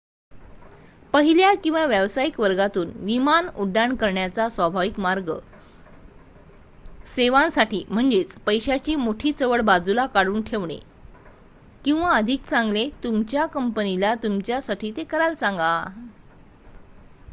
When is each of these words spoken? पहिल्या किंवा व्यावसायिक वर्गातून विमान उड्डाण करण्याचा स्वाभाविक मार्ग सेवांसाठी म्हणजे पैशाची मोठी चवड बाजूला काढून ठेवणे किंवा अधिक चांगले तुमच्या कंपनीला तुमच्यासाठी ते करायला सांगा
पहिल्या 1.13 1.53
किंवा 1.55 1.85
व्यावसायिक 1.85 2.39
वर्गातून 2.39 2.91
विमान 2.95 3.47
उड्डाण 3.55 3.95
करण्याचा 3.95 4.47
स्वाभाविक 4.49 4.99
मार्ग 4.99 5.29
सेवांसाठी 7.15 7.83
म्हणजे 7.89 8.23
पैशाची 8.45 8.95
मोठी 8.95 9.31
चवड 9.31 9.61
बाजूला 9.61 10.05
काढून 10.05 10.41
ठेवणे 10.41 10.79
किंवा 11.85 12.15
अधिक 12.15 12.45
चांगले 12.45 12.89
तुमच्या 13.03 13.45
कंपनीला 13.45 14.15
तुमच्यासाठी 14.15 14.91
ते 14.97 15.03
करायला 15.03 15.35
सांगा 15.35 15.85